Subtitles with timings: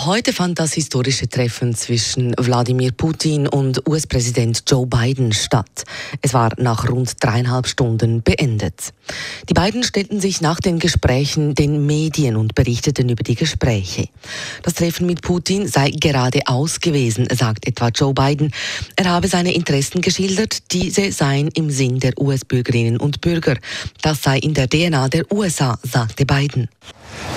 [0.00, 5.82] Heute fand das historische Treffen zwischen Wladimir Putin und US-Präsident Joe Biden statt.
[6.22, 8.94] Es war nach rund dreieinhalb Stunden beendet.
[9.48, 14.06] Die beiden stellten sich nach den Gesprächen den Medien und berichteten über die Gespräche.
[14.62, 18.52] Das Treffen mit Putin sei geradeaus gewesen, sagt etwa Joe Biden.
[18.94, 23.56] Er habe seine Interessen geschildert, diese seien im Sinn der US-Bürgerinnen und Bürger.
[24.00, 26.68] Das sei in der DNA der USA, sagte Biden.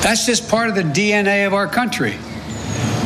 [0.03, 2.13] That's just part of the DNA of our country.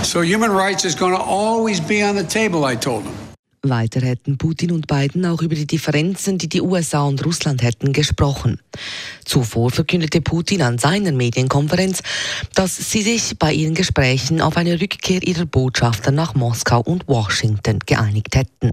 [0.06, 3.14] So human rights is going to always be on the table, I told him.
[3.64, 7.92] Weiter hätten Putin und Biden auch über die Differenzen, die die USA und Russland hätten,
[7.92, 8.60] gesprochen.
[9.26, 12.04] Zuvor verkündete Putin an seiner Medienkonferenz,
[12.54, 17.80] dass sie sich bei ihren Gesprächen auf eine Rückkehr ihrer Botschafter nach Moskau und Washington
[17.84, 18.70] geeinigt hätten.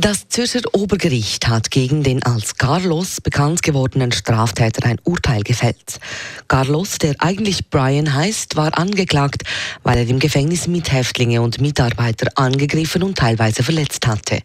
[0.00, 5.98] Das Zürcher Obergericht hat gegen den als Carlos bekannt gewordenen Straftäter ein Urteil gefällt.
[6.46, 9.42] Carlos, der eigentlich Brian heißt, war angeklagt,
[9.82, 14.42] weil er im Gefängnis Mithäftlinge und Mitarbeiter angegriffen und teilweise verletzt hatte.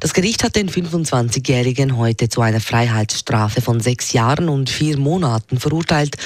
[0.00, 5.58] Das Gericht hat den 25-Jährigen heute zu einer Freiheitsstrafe von sechs Jahren und vier Monaten
[5.58, 6.16] verurteilt.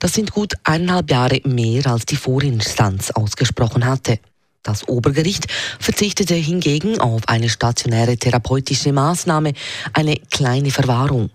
[0.00, 4.18] Das sind gut eineinhalb Jahre mehr, als die Vorinstanz ausgesprochen hatte.
[4.62, 5.46] Das Obergericht
[5.78, 9.54] verzichtete hingegen auf eine stationäre therapeutische Maßnahme,
[9.94, 11.30] eine kleine Verwahrung.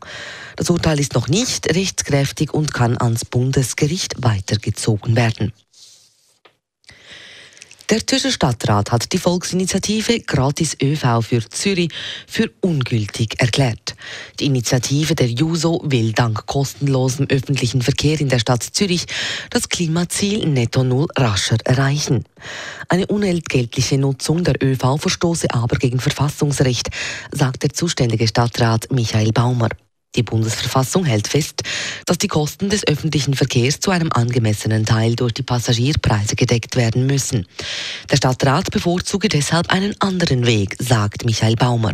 [0.55, 5.53] Das Urteil ist noch nicht rechtskräftig und kann ans Bundesgericht weitergezogen werden.
[7.91, 11.91] Der Zürcher Stadtrat hat die Volksinitiative Gratis ÖV für Zürich
[12.25, 13.95] für ungültig erklärt.
[14.39, 19.05] Die Initiative der JUSO will dank kostenlosem öffentlichen Verkehr in der Stadt Zürich
[19.51, 22.23] das Klimaziel Netto Null rascher erreichen.
[22.89, 26.89] Eine unentgeltliche Nutzung der ÖV verstoße aber gegen Verfassungsrecht,
[27.31, 29.69] sagt der zuständige Stadtrat Michael Baumer.
[30.15, 31.63] Die Bundesverfassung hält fest,
[32.05, 37.05] dass die Kosten des öffentlichen Verkehrs zu einem angemessenen Teil durch die Passagierpreise gedeckt werden
[37.05, 37.45] müssen.
[38.09, 41.91] Der Stadtrat bevorzuge deshalb einen anderen Weg, sagt Michael Baumer.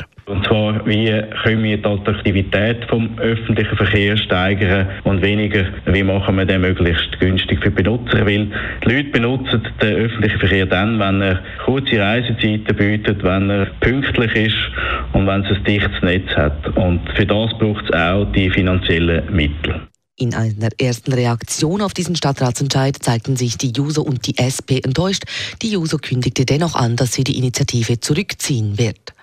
[0.51, 1.09] Zwar, wie
[1.44, 7.17] können wir die Attraktivität vom öffentlichen Verkehr steigern und weniger, wie machen wir den möglichst
[7.22, 8.47] günstig für Benutzer, weil
[8.85, 14.35] die Leute benutzen den öffentlichen Verkehr dann, wenn er kurze Reisezeiten bietet, wenn er pünktlich
[14.35, 14.72] ist
[15.13, 16.67] und wenn es ein dichtes Netz hat.
[16.75, 19.91] Und für das braucht es auch die finanziellen Mittel.
[20.17, 25.23] In einer ersten Reaktion auf diesen Stadtratsentscheid zeigten sich die JUSO und die SP enttäuscht.
[25.61, 29.13] Die JUSO kündigte dennoch an, dass sie die Initiative zurückziehen wird.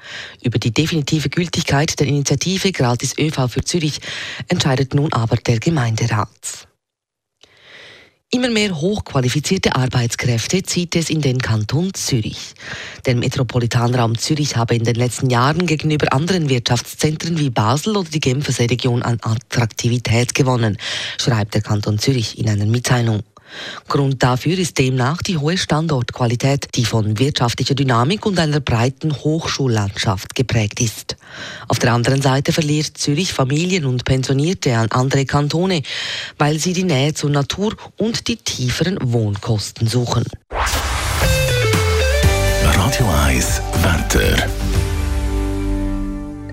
[0.43, 4.01] Über die definitive Gültigkeit der Initiative Gratis ÖV für Zürich
[4.49, 6.68] entscheidet nun aber der Gemeinderat.
[8.31, 12.53] Immer mehr hochqualifizierte Arbeitskräfte zieht es in den Kanton Zürich.
[13.07, 18.21] Der Metropolitanraum Zürich habe in den letzten Jahren gegenüber anderen Wirtschaftszentren wie Basel oder die
[18.21, 20.77] Genfer Region an Attraktivität gewonnen,
[21.17, 23.23] schreibt der Kanton Zürich in einer Mitteilung.
[23.89, 30.35] Grund dafür ist demnach die hohe Standortqualität, die von wirtschaftlicher Dynamik und einer breiten Hochschullandschaft
[30.35, 31.17] geprägt ist.
[31.69, 35.83] Auf der anderen Seite verliert Zürich Familien und Pensionierte an andere Kantone,
[36.39, 40.25] weil sie die Nähe zur Natur und die tieferen Wohnkosten suchen.
[42.63, 44.58] Radio 1, Wetter.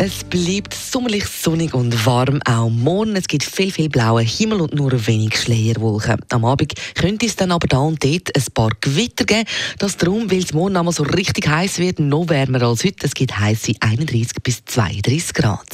[0.06, 3.16] Es bleibt sommerlich sonnig und warm, auch morgen.
[3.16, 6.18] Es gibt viel, viel blauen Himmel und nur wenig Schleierwolken.
[6.30, 9.50] Am Abend könnte es dann aber da und dort ein paar Gewitter geben.
[9.80, 13.04] Das darum, weil es morgen einmal so richtig heiß wird, noch wärmer als heute.
[13.04, 15.66] Es gibt heiße 31 bis 32 Grad.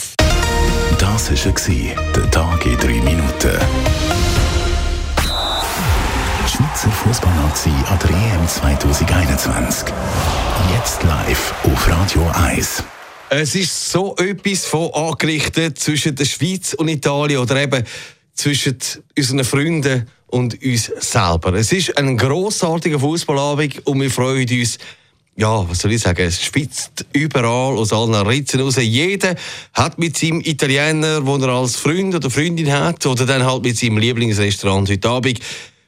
[0.97, 3.59] Das war der Tag in drei Minuten.
[6.47, 9.93] Schweizer Fußballnazi an der EM 2021.
[10.73, 12.81] Jetzt live auf Radio 1.
[13.33, 17.81] Es ist so etwas von angerichtet zwischen der Schweiz und Italien oder eben
[18.33, 18.77] zwischen
[19.17, 21.53] unseren Freunden und uns selber.
[21.53, 24.77] Es ist ein grossartiger Fußballabend und wir freuen uns.
[25.37, 26.27] Ja, was soll ich sagen?
[26.27, 28.75] Es spitzt überall aus allen Ritzen raus.
[28.75, 29.35] Jeder
[29.75, 33.77] hat mit seinem Italiener, den er als Freund oder Freundin hat, oder dann halt mit
[33.77, 35.39] seinem Lieblingsrestaurant heute Abend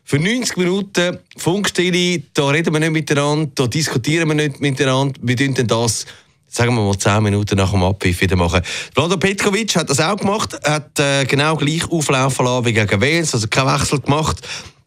[0.06, 5.20] für 90 Minuten Funkstille, da reden wir nicht miteinander, da diskutieren wir nicht miteinander.
[5.22, 6.06] Wir tun das
[6.54, 8.62] sagen wir mal 10 Minuten nach dem Abpfiff wieder machen.
[8.94, 13.34] Vlado Petkovic hat das auch gemacht, hat äh, genau gleich auflaufen lassen wie gegen Wales,
[13.34, 14.38] also keinen Wechsel gemacht.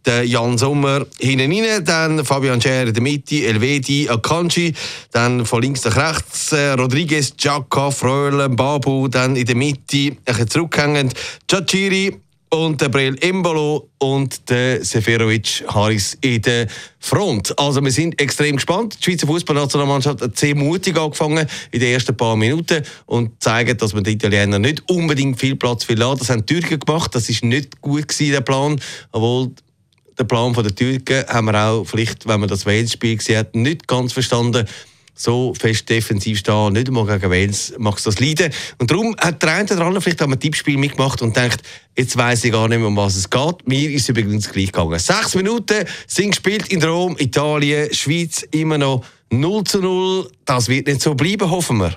[0.05, 4.73] Der Jan Sommer hinten rein, dann Fabian Scher in der Mitte, Elvedi, Akanji,
[5.11, 10.19] dann von links nach rechts äh, Rodriguez, Giacca, Fröhlen, Babu, dann in der Mitte, ein
[10.25, 11.15] bisschen zurückhängend,
[11.51, 12.21] Chachiri,
[12.51, 17.59] und der Brel Embolo und der Seferovic Haris in der Front.
[17.59, 18.97] Also wir sind extrem gespannt.
[19.01, 23.95] Die Schweizer Fußballnationalmannschaft hat sehr mutig angefangen in den ersten paar Minuten und zeigen, dass
[23.95, 26.19] man die Italiener nicht unbedingt viel Platz will lassen.
[26.21, 27.15] Das haben die Türken gemacht.
[27.15, 28.81] Das ist nicht gut gewesen, der Plan,
[29.13, 29.51] obwohl
[30.19, 33.87] der Plan der Türken haben wir auch vielleicht, wenn man das Wales-Spiel gesehen hat, nicht
[33.87, 34.67] ganz verstanden
[35.17, 38.53] so fest defensiv stehen, nicht einmal gegen Wales es das leiden.
[38.79, 41.63] Und darum hat der eine oder andere vielleicht auch ein Tippspiel mitgemacht und denkt,
[41.97, 43.67] jetzt weiss ich gar nicht mehr, um was es geht.
[43.67, 44.99] Mir ist übrigens gleich gegangen.
[44.99, 50.31] Sechs Minuten sind gespielt in Rom, Italien, Schweiz immer noch 0 zu 0.
[50.45, 51.97] Das wird nicht so bleiben, hoffen wir.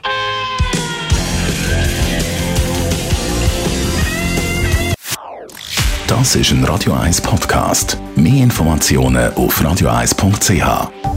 [6.08, 7.98] Das ist ein Radio 1 Podcast.
[8.16, 11.09] Mehr Informationen auf radio1.ch.